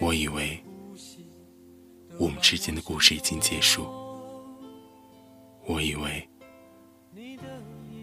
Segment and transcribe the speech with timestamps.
[0.00, 0.62] 我以为
[2.18, 3.84] 我们之间的故事已经结束，
[5.64, 6.28] 我以为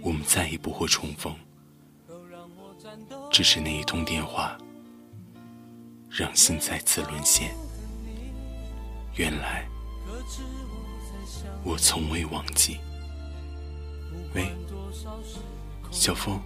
[0.01, 1.35] 我们再也不会重逢，
[3.31, 4.57] 只是那一通电话
[6.09, 7.53] 让心再次沦陷。
[9.15, 9.67] 原来
[11.63, 12.77] 我从未忘记。
[14.33, 14.45] 喂，
[15.91, 16.39] 小峰，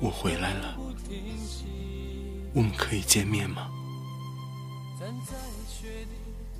[0.00, 0.78] 我回来了。
[2.54, 3.68] 我们可以见面吗，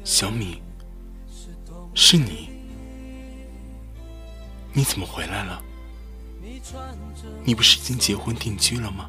[0.03, 0.61] 小米？
[1.95, 2.51] 是你？
[4.73, 5.63] 你怎么回来了？
[7.45, 9.09] 你不是已经结婚定居了吗？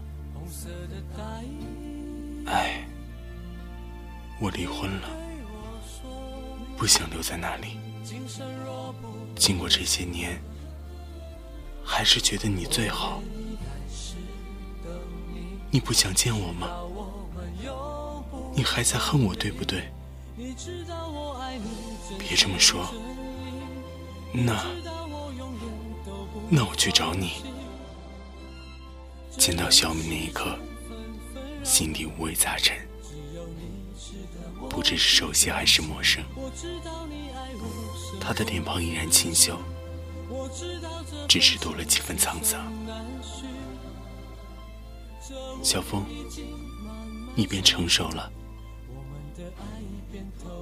[2.45, 2.85] 哎，
[4.39, 5.09] 我离婚了，
[6.77, 7.79] 不想留在那里。
[9.35, 10.39] 经过这些年，
[11.83, 13.23] 还是觉得你最好。
[15.71, 16.69] 你不想见我吗？
[18.55, 19.91] 你还在恨我，对不对？
[22.17, 22.87] 别这么说。
[24.31, 24.65] 那
[26.49, 27.43] 那我去找你。
[29.37, 30.57] 见到小米那一刻，
[31.63, 32.77] 心底五味杂陈，
[34.69, 36.23] 不知是熟悉还是陌生。
[38.21, 39.59] 他的脸庞依然清秀，
[41.27, 42.71] 只是多了几分沧桑。
[45.61, 46.05] 小峰，
[47.35, 48.31] 你变成熟了。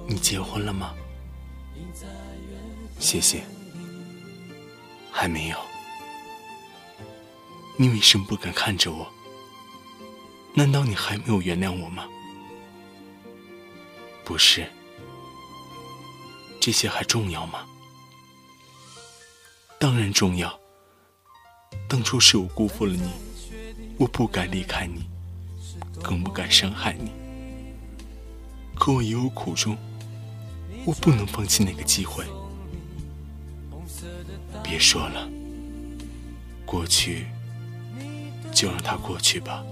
[0.08, 0.94] 你结婚了吗？
[2.98, 3.44] 谢谢。
[5.10, 5.56] 还没有。
[7.76, 9.06] 你为什么不敢看着我？
[10.54, 12.08] 难道你还没有原谅我吗？
[14.24, 14.66] 不是。
[16.60, 17.66] 这些还重要吗？
[19.78, 20.58] 当然重要。
[21.88, 23.10] 当初是我辜负了你。
[23.98, 25.08] 我不该离开你，
[26.02, 27.12] 更不该伤害你。
[28.74, 29.76] 可我也有苦衷，
[30.84, 32.24] 我不能放弃那个机会。
[34.62, 35.28] 别说了，
[36.64, 37.26] 过去
[38.52, 39.64] 就让它过去吧，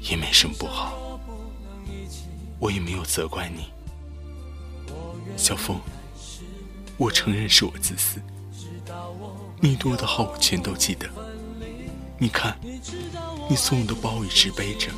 [0.00, 1.20] 也没什么不好。
[2.58, 3.66] 我也没有责怪你，
[5.36, 5.80] 小峰。
[6.96, 8.20] 我承认是我自私，
[9.60, 11.08] 你对我的好我全都记得。
[12.18, 12.56] 你看，
[13.50, 14.88] 你送我的包我一直背着，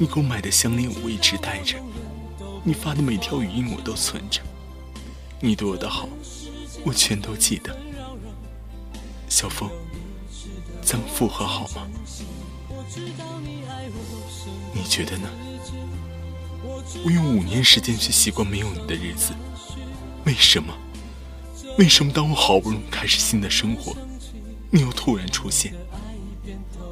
[0.00, 1.76] 你给我买的项链我一直戴着，
[2.64, 4.40] 你发的每条语音我都存着，
[5.40, 6.08] 你对我的好，
[6.86, 7.78] 我全都记得。
[9.28, 9.68] 小峰，
[10.82, 11.86] 咱们复合好吗？
[14.72, 15.28] 你觉得呢？
[17.04, 19.34] 我用五年时间去习惯没有你的日子，
[20.24, 20.74] 为什么？
[21.76, 23.94] 为什么当我好不容易开始新的生活，
[24.70, 25.74] 你又突然出现？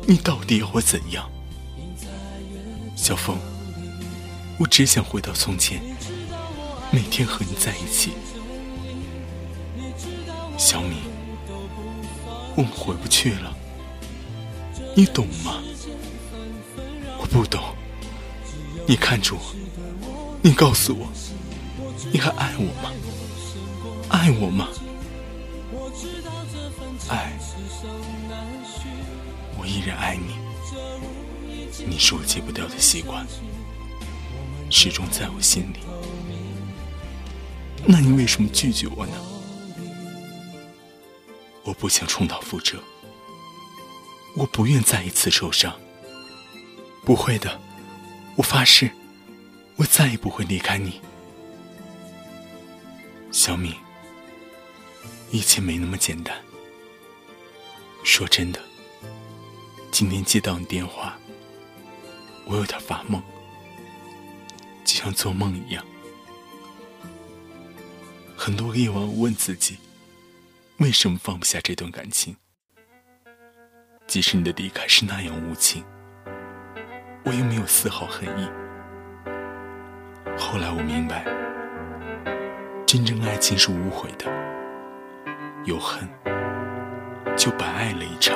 [0.06, 1.26] 你到底要我怎样，
[2.98, 3.38] 小峰？
[4.58, 5.80] 我只想回到从前，
[6.90, 8.10] 每天和你在一起。
[10.58, 10.96] 小米，
[12.56, 13.56] 我们回不去了，
[14.96, 15.62] 你懂吗？
[17.20, 17.62] 我不懂。
[18.86, 19.54] 你看着我，
[20.42, 21.08] 你告诉我，
[22.12, 22.92] 你还爱我吗？
[24.08, 24.68] 爱我吗？
[25.70, 27.32] 我知道这份爱。
[29.58, 30.36] 我依然爱你，
[31.86, 33.26] 你是我戒不掉的习惯，
[34.70, 35.80] 始终在我心里。
[37.84, 39.12] 那你为什么拒绝我呢？
[41.64, 42.78] 我不想重蹈覆辙，
[44.34, 45.74] 我不愿再一次受伤。
[47.04, 47.60] 不会的，
[48.36, 48.90] 我发誓，
[49.76, 51.00] 我再也不会离开你。
[53.30, 53.74] 小敏，
[55.30, 56.36] 一切没那么简单。
[58.04, 58.60] 说真的。
[59.90, 61.18] 今天接到你电话，
[62.44, 63.20] 我有点发懵，
[64.84, 65.84] 就像做梦一样。
[68.36, 69.78] 很多个夜晚，我问自己，
[70.76, 72.36] 为什么放不下这段感情？
[74.06, 75.82] 即使你的离开是那样无情，
[77.24, 78.48] 我又没有丝毫恨意。
[80.38, 81.24] 后来我明白，
[82.86, 84.26] 真正爱情是无悔的，
[85.68, 86.08] 有恨
[87.36, 88.34] 就白爱了一场。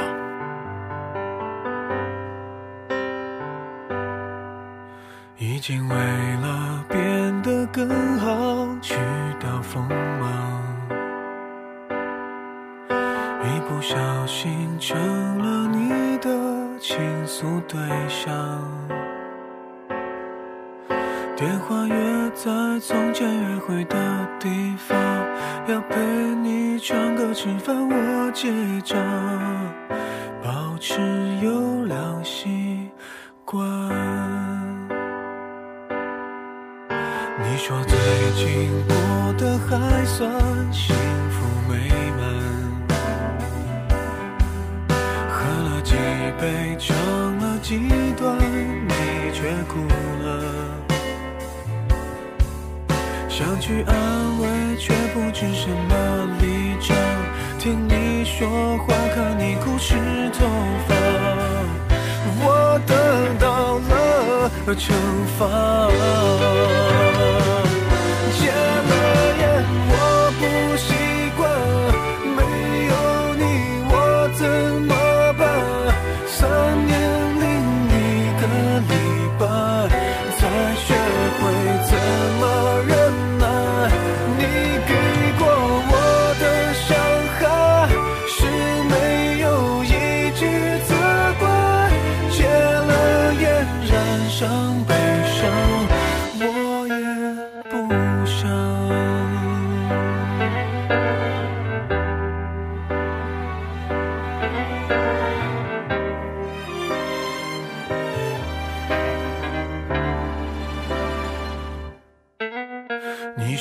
[5.39, 7.89] 已经为了变得更
[8.19, 8.97] 好，去
[9.41, 10.63] 掉锋芒，
[13.41, 13.97] 一不小
[14.27, 14.95] 心成
[15.39, 16.29] 了你的
[16.79, 17.81] 倾诉对
[18.11, 19.02] 象。
[21.35, 22.51] 电话约在
[22.81, 23.97] 从前约会的
[24.39, 24.97] 地方，
[25.67, 25.99] 要陪
[26.43, 28.51] 你唱歌吃饭，我结
[28.83, 28.97] 账，
[30.43, 31.01] 保持
[31.43, 32.91] 优良习
[33.45, 33.59] 惯。
[37.41, 37.99] 你说最
[38.37, 40.31] 近过得还算
[40.73, 40.95] 幸
[41.31, 42.21] 福美满，
[45.29, 45.35] 喝
[45.65, 45.95] 了几
[46.39, 46.95] 杯，唱
[47.39, 47.79] 了几
[48.17, 48.39] 段，
[48.87, 48.93] 你
[49.33, 49.81] 却哭
[50.25, 50.52] 了。
[53.33, 53.95] 想去安
[54.41, 56.95] 慰，却不知什么立场。
[57.59, 59.95] 听你说话，看你哭湿
[60.39, 60.45] 头
[60.87, 60.95] 发，
[62.45, 64.93] 我得到了惩
[65.39, 65.49] 罚。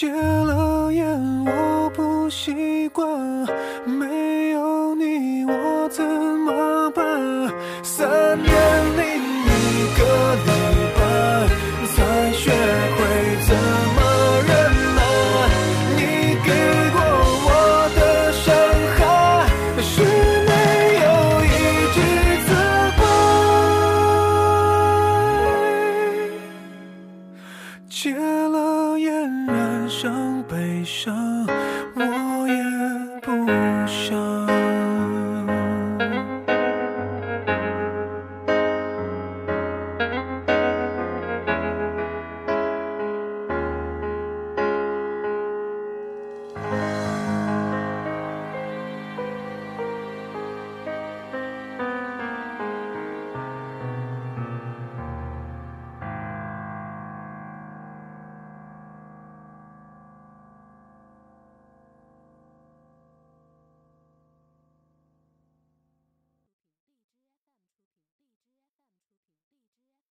[0.00, 3.06] 戒了烟我不习惯
[3.84, 6.29] 没有你我怎